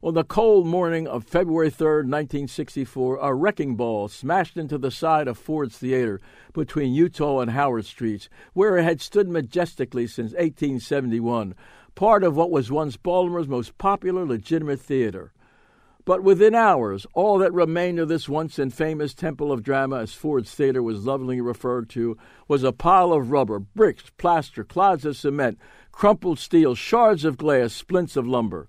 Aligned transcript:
On 0.00 0.14
the 0.14 0.22
cold 0.22 0.64
morning 0.64 1.08
of 1.08 1.24
February 1.24 1.70
3, 1.70 1.86
1964, 2.04 3.16
a 3.16 3.34
wrecking 3.34 3.74
ball 3.74 4.06
smashed 4.06 4.56
into 4.56 4.78
the 4.78 4.92
side 4.92 5.26
of 5.26 5.36
Ford's 5.36 5.76
Theater 5.76 6.20
between 6.52 6.94
Eutaw 6.94 7.40
and 7.40 7.50
Howard 7.50 7.84
Streets, 7.84 8.28
where 8.52 8.78
it 8.78 8.84
had 8.84 9.00
stood 9.00 9.28
majestically 9.28 10.06
since 10.06 10.30
1871, 10.34 11.52
part 11.96 12.22
of 12.22 12.36
what 12.36 12.52
was 12.52 12.70
once 12.70 12.96
Baltimore's 12.96 13.48
most 13.48 13.76
popular 13.76 14.24
legitimate 14.24 14.78
theater. 14.78 15.32
But 16.04 16.22
within 16.22 16.54
hours, 16.54 17.04
all 17.12 17.38
that 17.38 17.52
remained 17.52 17.98
of 17.98 18.08
this 18.08 18.28
once 18.28 18.60
infamous 18.60 19.14
temple 19.14 19.50
of 19.50 19.64
drama, 19.64 19.98
as 19.98 20.14
Ford's 20.14 20.54
Theater 20.54 20.80
was 20.80 21.06
lovingly 21.06 21.40
referred 21.40 21.88
to, 21.90 22.16
was 22.46 22.62
a 22.62 22.70
pile 22.70 23.12
of 23.12 23.32
rubber, 23.32 23.58
bricks, 23.58 24.12
plaster, 24.16 24.62
clods 24.62 25.04
of 25.04 25.16
cement, 25.16 25.58
crumpled 25.90 26.38
steel, 26.38 26.76
shards 26.76 27.24
of 27.24 27.36
glass, 27.36 27.72
splints 27.72 28.14
of 28.14 28.28
lumber. 28.28 28.68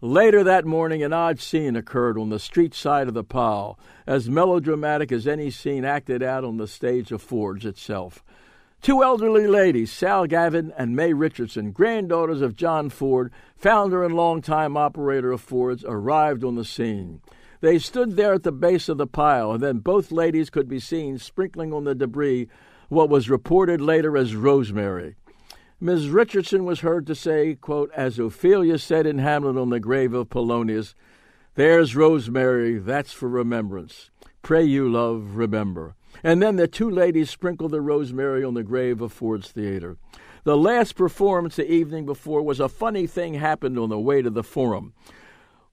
Later 0.00 0.44
that 0.44 0.64
morning, 0.64 1.02
an 1.02 1.12
odd 1.12 1.40
scene 1.40 1.74
occurred 1.74 2.16
on 2.16 2.28
the 2.28 2.38
street 2.38 2.72
side 2.72 3.08
of 3.08 3.14
the 3.14 3.24
pile, 3.24 3.76
as 4.06 4.30
melodramatic 4.30 5.10
as 5.10 5.26
any 5.26 5.50
scene 5.50 5.84
acted 5.84 6.22
out 6.22 6.44
on 6.44 6.56
the 6.56 6.68
stage 6.68 7.10
of 7.10 7.20
Ford's 7.20 7.64
itself. 7.66 8.22
Two 8.80 9.02
elderly 9.02 9.48
ladies, 9.48 9.90
Sal 9.90 10.26
Gavin 10.26 10.72
and 10.78 10.94
May 10.94 11.12
Richardson, 11.12 11.72
granddaughters 11.72 12.42
of 12.42 12.54
John 12.54 12.90
Ford, 12.90 13.32
founder 13.56 14.04
and 14.04 14.14
longtime 14.14 14.76
operator 14.76 15.32
of 15.32 15.40
Ford's, 15.40 15.84
arrived 15.84 16.44
on 16.44 16.54
the 16.54 16.64
scene. 16.64 17.20
They 17.60 17.80
stood 17.80 18.14
there 18.14 18.34
at 18.34 18.44
the 18.44 18.52
base 18.52 18.88
of 18.88 18.98
the 18.98 19.06
pile, 19.08 19.50
and 19.50 19.60
then 19.60 19.78
both 19.78 20.12
ladies 20.12 20.48
could 20.48 20.68
be 20.68 20.78
seen 20.78 21.18
sprinkling 21.18 21.72
on 21.72 21.82
the 21.82 21.96
debris 21.96 22.46
what 22.88 23.10
was 23.10 23.28
reported 23.28 23.80
later 23.80 24.16
as 24.16 24.36
rosemary. 24.36 25.16
Ms. 25.80 26.08
Richardson 26.08 26.64
was 26.64 26.80
heard 26.80 27.06
to 27.06 27.14
say, 27.14 27.54
quote, 27.54 27.92
as 27.94 28.18
Ophelia 28.18 28.78
said 28.78 29.06
in 29.06 29.18
Hamlet 29.18 29.56
on 29.56 29.70
the 29.70 29.78
grave 29.78 30.12
of 30.12 30.28
Polonius, 30.28 30.96
There's 31.54 31.94
rosemary, 31.94 32.78
that's 32.78 33.12
for 33.12 33.28
remembrance. 33.28 34.10
Pray 34.42 34.64
you, 34.64 34.90
love, 34.90 35.36
remember. 35.36 35.94
And 36.24 36.42
then 36.42 36.56
the 36.56 36.66
two 36.66 36.90
ladies 36.90 37.30
sprinkled 37.30 37.70
the 37.70 37.80
rosemary 37.80 38.42
on 38.42 38.54
the 38.54 38.64
grave 38.64 39.00
of 39.00 39.12
Ford's 39.12 39.52
Theater. 39.52 39.98
The 40.42 40.56
last 40.56 40.96
performance 40.96 41.54
the 41.54 41.70
evening 41.70 42.06
before 42.06 42.42
was 42.42 42.58
a 42.58 42.68
funny 42.68 43.06
thing 43.06 43.34
happened 43.34 43.78
on 43.78 43.88
the 43.88 44.00
way 44.00 44.20
to 44.20 44.30
the 44.30 44.42
forum. 44.42 44.94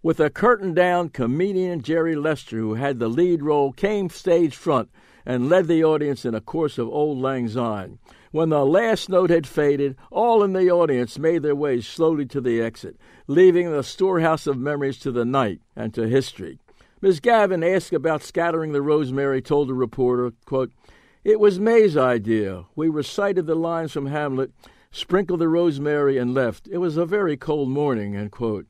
With 0.06 0.20
a 0.20 0.30
curtain 0.30 0.76
down, 0.76 1.10
comedian 1.10 1.82
Jerry 1.82 2.16
Lester, 2.16 2.58
who 2.58 2.76
had 2.76 3.00
the 3.00 3.08
lead 3.08 3.42
role, 3.42 3.72
came 3.72 4.12
stage 4.12 4.56
front 4.56 4.92
and 5.26 5.50
led 5.50 5.66
the 5.66 5.84
audience 5.84 6.26
in 6.26 6.36
a 6.36 6.42
course 6.42 6.78
of 6.78 6.88
Auld 6.90 7.18
Lang 7.18 7.48
Syne. 7.48 7.98
When 8.30 8.50
the 8.50 8.64
last 8.64 9.10
note 9.10 9.32
had 9.32 9.48
faded, 9.48 9.96
all 10.12 10.44
in 10.44 10.54
the 10.54 10.70
audience 10.70 11.18
made 11.18 11.42
their 11.42 11.56
way 11.56 11.82
slowly 11.82 12.28
to 12.28 12.40
the 12.40 12.62
exit, 12.62 12.98
leaving 13.26 13.72
the 13.72 13.82
storehouse 13.82 14.46
of 14.46 14.60
memories 14.60 15.00
to 15.00 15.12
the 15.12 15.26
night 15.26 15.62
and 15.76 15.92
to 15.96 16.08
history. 16.08 16.60
Miss 17.02 17.20
Gavin, 17.20 17.64
asked 17.64 17.92
about 17.92 18.22
scattering 18.22 18.74
the 18.74 18.84
rosemary, 18.84 19.42
told 19.42 19.70
the 19.70 19.74
reporter, 19.74 20.34
quote, 20.46 20.72
It 21.24 21.40
was 21.40 21.60
May's 21.60 21.98
idea. 21.98 22.66
We 22.76 22.90
recited 22.90 23.48
the 23.48 23.56
lines 23.56 23.94
from 23.94 24.06
Hamlet, 24.06 24.52
sprinkled 24.92 25.40
the 25.40 25.50
rosemary, 25.50 26.20
and 26.20 26.36
left. 26.36 26.68
It 26.68 26.78
was 26.78 26.96
a 26.96 27.08
very 27.08 27.38
cold 27.38 27.70
morning, 27.70 28.16
end 28.16 28.32
quote. 28.32 28.68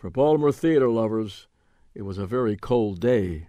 For 0.00 0.08
Baltimore 0.08 0.50
theater 0.50 0.88
lovers, 0.88 1.46
it 1.94 2.00
was 2.00 2.16
a 2.16 2.24
very 2.24 2.56
cold 2.56 3.00
day. 3.00 3.48